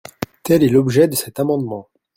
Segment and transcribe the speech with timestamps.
[0.41, 1.87] Tel est l’objet de cet amendement.